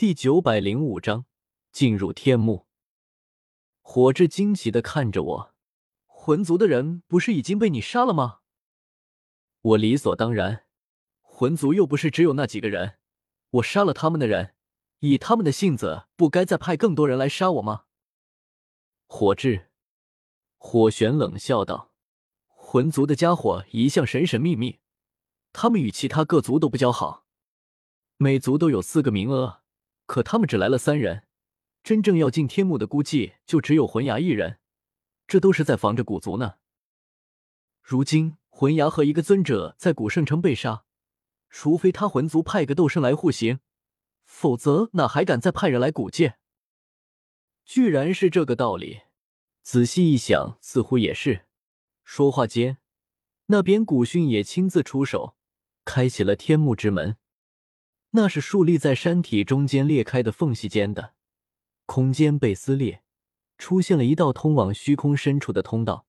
[0.00, 1.26] 第九百零五章
[1.72, 2.66] 进入天幕。
[3.82, 5.54] 火炙惊奇的看着我，
[6.06, 8.38] 魂族的人不是已经被你杀了吗？
[9.60, 10.64] 我理所当然，
[11.20, 12.94] 魂族又不是只有那几个人，
[13.50, 14.54] 我杀了他们的人，
[15.00, 17.84] 以他们的性子，不该再派更多人来杀我吗？
[19.06, 19.68] 火炙，
[20.56, 21.92] 火玄冷笑道
[22.48, 24.80] ：“魂族的家伙一向神神秘秘，
[25.52, 27.26] 他们与其他各族都不交好。
[28.16, 29.59] 每族都有四个名额，
[30.10, 31.22] 可他们只来了三人，
[31.84, 34.58] 真正要进天幕的估计就只有魂牙一人，
[35.28, 36.56] 这都是在防着古族呢。
[37.80, 40.84] 如今。”魂牙和一个尊者在古圣城被杀，
[41.48, 43.60] 除非他魂族派个斗圣来护行，
[44.24, 46.36] 否则哪还敢再派人来古界？
[47.64, 49.02] 居然是这个道理，
[49.62, 51.46] 仔细一想，似乎也是。
[52.02, 52.78] 说话间，
[53.46, 55.36] 那边古训也亲自出手，
[55.84, 57.16] 开启了天幕之门。
[58.10, 61.14] 那是竖立在山体中间裂开的缝隙间的
[61.86, 63.02] 空间被撕裂，
[63.58, 66.06] 出现了一道通往虚空深处的通道。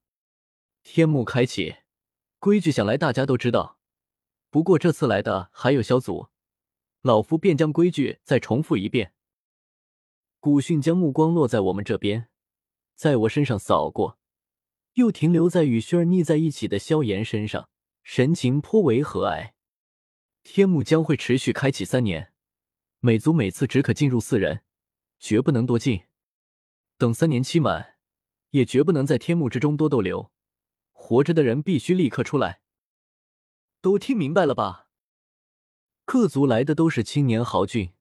[0.83, 1.75] 天幕开启。
[2.39, 3.77] 规矩想来大家都知道，
[4.49, 6.29] 不过这次来的还有小组，
[7.03, 9.13] 老夫便将规矩再重复一遍。
[10.39, 12.29] 古训将目光落在我们这边，
[12.95, 14.17] 在我身上扫过，
[14.93, 17.69] 又停留在与薰儿腻在一起的萧炎身上，
[18.01, 19.51] 神情颇为和蔼。
[20.43, 22.33] 天幕将会持续开启三年，
[22.99, 24.63] 每族每次只可进入四人，
[25.19, 26.03] 绝不能多进。
[26.97, 27.97] 等三年期满，
[28.49, 30.31] 也绝不能在天幕之中多逗留。
[30.91, 32.61] 活着的人必须立刻出来。
[33.81, 34.87] 都听明白了吧？
[36.05, 37.93] 各族来的都是青年豪俊，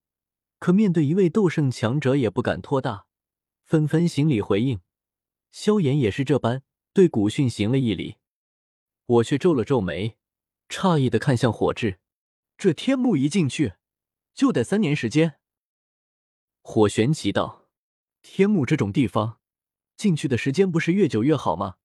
[0.59, 3.07] 可面对一位斗圣强者也不敢托大，
[3.65, 4.81] 纷纷行礼回应。
[5.51, 8.17] 萧炎也是这般，对古训行了一礼。
[9.07, 10.19] 我却皱了皱眉，
[10.69, 12.01] 诧异的看向火炙
[12.61, 13.77] ：“这天幕一进去，
[14.35, 15.37] 就得三年时间？”
[16.61, 17.71] 火玄奇道
[18.21, 19.41] ：“天幕这种地方，
[19.97, 21.77] 进去的时间不是越久越好吗？”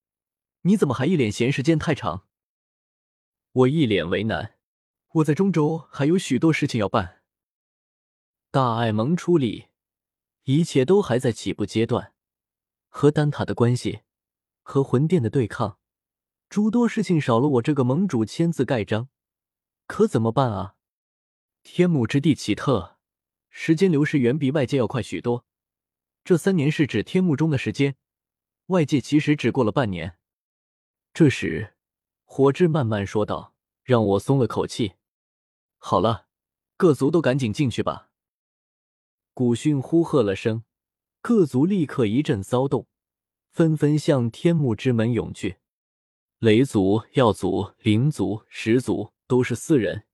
[0.68, 2.26] 你怎么还一脸嫌时间太长？
[3.52, 4.58] 我一脸为难，
[5.14, 7.22] 我在中州还有许多事情要办。
[8.50, 9.68] 大爱盟出力，
[10.42, 12.12] 一切都还在起步阶段，
[12.88, 14.00] 和丹塔的关系，
[14.62, 15.78] 和魂殿的对抗，
[16.50, 19.08] 诸多事情少了我这个盟主签字盖章，
[19.86, 20.76] 可怎么办啊？
[21.62, 22.96] 天幕之地奇特，
[23.50, 25.44] 时间流逝远比外界要快许多。
[26.24, 27.96] 这三年是指天幕中的时间，
[28.66, 30.18] 外界其实只过了半年。
[31.14, 31.74] 这时，
[32.24, 33.54] 火炙慢慢说道
[33.84, 34.94] ：“让我松了口气。
[35.78, 36.26] 好了，
[36.76, 38.10] 各族都赶紧进去吧。”
[39.32, 40.64] 古训呼喝了声，
[41.20, 42.88] 各族立刻一阵骚动，
[43.50, 45.58] 纷纷向天幕之门涌去。
[46.38, 50.04] 雷族、耀族、灵族、石族都是四人，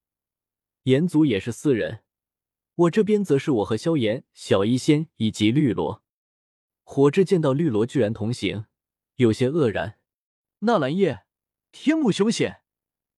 [0.84, 2.02] 炎族也是四人。
[2.74, 6.02] 我这边则是我和萧炎、小医仙以及绿萝。
[6.82, 8.66] 火炙见到绿萝居然同行，
[9.16, 9.98] 有些愕然。
[10.60, 11.24] 纳兰叶，
[11.70, 12.62] 天幕凶险，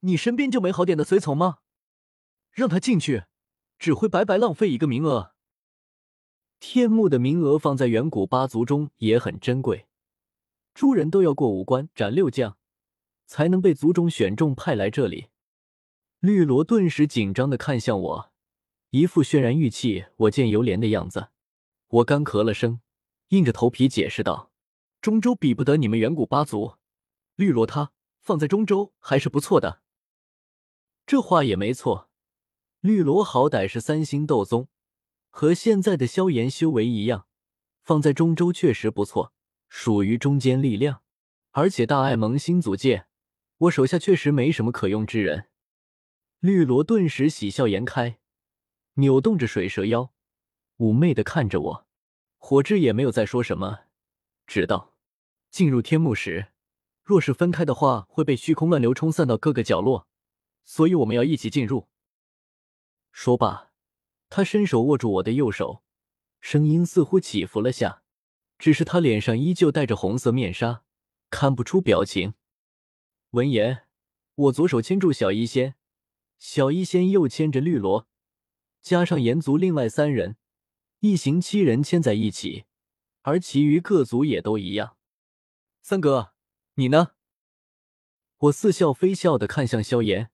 [0.00, 1.59] 你身边就没好点的随从吗？
[2.50, 3.25] 让他进去，
[3.78, 5.34] 只会白白浪费一个名额。
[6.59, 9.87] 天幕的名额放在远古八族中也很珍贵，
[10.72, 12.56] 诸人都要过五关斩六将，
[13.26, 15.28] 才能被族中选中派来这里。
[16.24, 18.32] 绿萝顿时紧张的看向我，
[18.92, 21.28] 一副轩然玉气，我见犹怜的样子。
[21.88, 22.80] 我干咳了声，
[23.28, 24.50] 硬着头皮解释道
[25.02, 26.76] ：“中州比不得你们远古八族。”
[27.36, 27.92] 绿萝他
[28.22, 29.82] 放在中州还是不错的，
[31.04, 32.08] 这话也没错。
[32.80, 34.68] 绿萝好歹是三星斗宗，
[35.28, 37.26] 和现在的萧炎修为一样，
[37.82, 39.34] 放在中州确实不错，
[39.68, 41.02] 属于中坚力量。
[41.50, 43.08] 而且大爱盟新组建，
[43.58, 45.50] 我手下确实没什么可用之人。
[46.44, 48.19] 绿萝顿时喜笑颜开，
[48.97, 50.12] 扭动着水蛇腰，
[50.77, 51.87] 妩媚的看着我。
[52.37, 53.84] 火炙也没有再说什么，
[54.47, 54.93] 只道：
[55.50, 56.49] 进入天幕时。
[57.03, 60.06] 若是分开的话，会被虚空乱流冲散到各个角落，
[60.66, 61.88] 所以我们要一起进入。
[63.11, 63.72] 说罢，
[64.28, 65.82] 他伸手握住我的右手，
[66.43, 68.02] 声音似乎起伏了下，
[68.58, 70.82] 只是他脸上依旧戴着红色面纱，
[71.31, 72.35] 看不出表情。
[73.31, 73.87] 闻言，
[74.35, 75.76] 我左手牵住小医仙，
[76.46, 78.06] 小医仙又牵着绿萝，
[78.82, 80.37] 加上炎族另外三人，
[81.00, 82.67] 一行七人牵在一起，
[83.23, 84.99] 而其余各族也都一样。
[85.81, 86.35] 三哥。
[86.75, 87.12] 你呢？
[88.37, 90.31] 我似笑非笑的看向萧炎，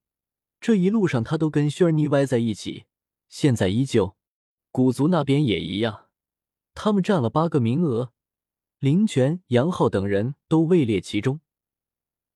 [0.61, 2.87] 这一路上他都跟轩儿腻歪在一起，
[3.29, 4.17] 现在依旧。
[4.73, 6.09] 古族那边也一样，
[6.75, 8.13] 他们占了八个名额，
[8.81, 11.41] 林泉、杨浩等人都位列其中。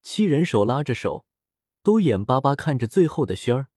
[0.01, 1.24] 七人手拉着手，
[1.85, 3.67] 都眼巴巴看着最后的轩儿。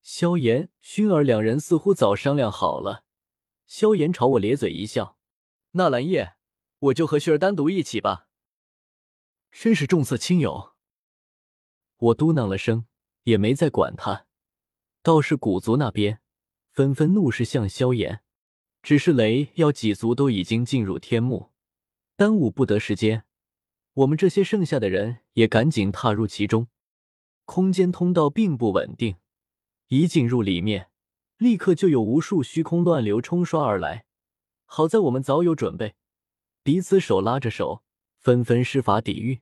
[0.00, 3.04] 萧炎、熏儿两人似乎早商量好了，
[3.66, 5.18] 萧炎朝我咧嘴一笑
[5.72, 6.36] ：“纳兰叶，
[6.78, 8.28] 我就和薰儿单独一起吧。”
[9.52, 10.72] 真是重色轻友。
[11.98, 12.86] 我嘟囔了声，
[13.24, 14.24] 也没再管他。
[15.02, 16.22] 倒是古族那边
[16.72, 18.22] 纷纷怒视向萧炎，
[18.80, 21.50] 只是雷要几族都已经进入天幕，
[22.16, 23.26] 耽误不得时间。
[23.92, 26.68] 我们这些剩下的人也赶紧踏入其中。
[27.48, 29.16] 空间通道并不稳定，
[29.86, 30.90] 一进入里面，
[31.38, 34.04] 立刻就有无数虚空乱流冲刷而来。
[34.66, 35.94] 好在我们早有准备，
[36.62, 37.82] 彼此手拉着手，
[38.18, 39.40] 纷纷施法抵御。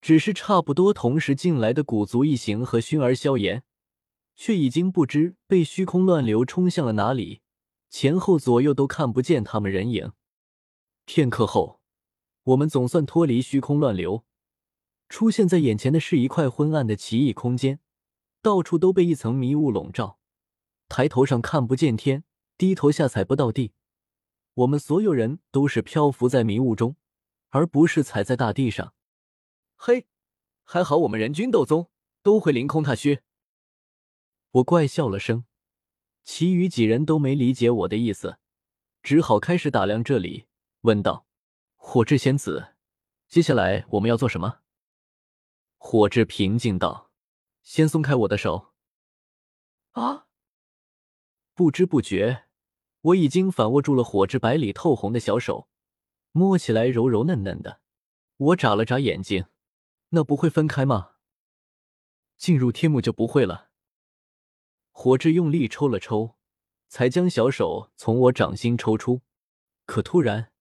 [0.00, 3.64] 只是差不多同时进来的古族一行和熏儿、萧炎，
[4.34, 7.42] 却已经不知被虚空乱流冲向了哪里，
[7.90, 10.12] 前后左右都看不见他们人影。
[11.04, 11.82] 片刻后，
[12.44, 14.24] 我们总算脱离虚空乱流，
[15.10, 17.80] 出现在眼前的是一块昏暗的奇异空间，
[18.40, 20.20] 到处都被一层迷雾笼罩，
[20.88, 22.22] 抬头上看不见天，
[22.56, 23.72] 低头下踩不到地。
[24.54, 26.94] 我们所有人都是漂浮在迷雾中，
[27.48, 28.94] 而不是踩在大地上。
[29.74, 30.06] 嘿，
[30.62, 31.90] 还好我们人均斗宗
[32.22, 33.20] 都会凌空踏虚。
[34.52, 35.44] 我怪笑了声，
[36.22, 38.38] 其余几人都没理解我的意思，
[39.02, 40.46] 只好开始打量这里，
[40.82, 41.26] 问道
[41.74, 42.74] ：“火智仙子，
[43.28, 44.60] 接下来我们要做什么？”
[45.82, 47.10] 火志平静道
[47.64, 48.74] ：“先松开我的手。”
[49.92, 50.26] 啊！
[51.54, 52.44] 不知不觉，
[53.00, 55.68] 我已经反握住了火智白里透红的小手，
[56.32, 57.80] 摸起来柔柔嫩嫩的。
[58.36, 59.46] 我眨了眨眼睛。
[60.10, 61.12] 那不会分开吗？
[62.36, 63.70] 进入天幕就不会了。
[64.90, 66.36] 火智用力抽了抽，
[66.88, 69.22] 才将小手从我掌心抽出。
[69.86, 70.52] 可突然，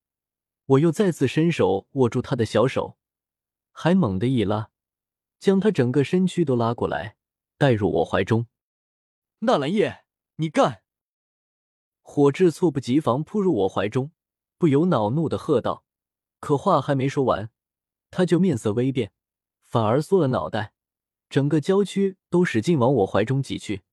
[0.65, 2.97] 我又再次伸手握住他的小手，
[3.71, 4.71] 还猛地一拉，
[5.39, 7.15] 将他整个身躯都拉过来，
[7.57, 8.47] 带入我怀中。
[9.39, 10.03] 纳兰叶，
[10.35, 10.83] 你干！
[12.01, 14.11] 火智猝不及防扑入我怀中，
[14.57, 15.85] 不由恼怒的喝道。
[16.39, 17.49] 可话还没说完，
[18.11, 19.13] 他就面色微变。
[19.63, 20.73] 反而缩了脑袋，
[21.29, 23.83] 整个娇躯都使劲往我怀中挤去。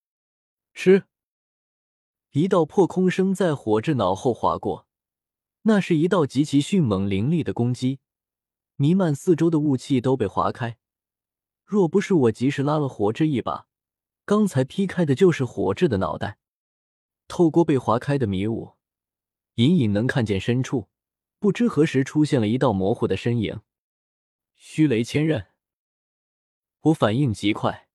[0.72, 1.04] 吃！
[2.32, 4.87] 一道破空声在火智脑后划过，
[5.62, 8.00] 那是一道极其迅猛凌厉的攻击，
[8.76, 10.78] 弥漫四周的雾气都被划开。
[11.67, 13.67] 若不是我及时拉了火智一把，
[14.25, 16.39] 刚才劈开的就是火智的脑袋。
[17.27, 18.75] 透过被划开的迷雾，
[19.57, 20.89] 隐隐能看见深处，
[21.41, 23.63] 不知何时出现了一道模糊的身影。
[24.55, 25.47] 虚雷千刃。
[26.83, 27.89] 我反应极快，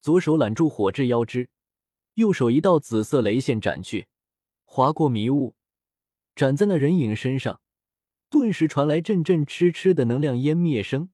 [0.00, 1.48] 左手揽住火炙腰肢，
[2.14, 4.08] 右手一道紫色雷线斩去，
[4.64, 5.54] 划过迷雾，
[6.34, 7.60] 斩在那人影身上，
[8.28, 11.10] 顿时传来阵阵嗤嗤的能量湮灭声。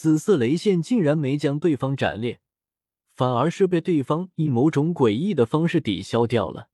[0.00, 2.40] 紫色雷线竟然没将对方斩裂，
[3.14, 6.69] 反而是被对方以某种诡异的方式抵消掉了。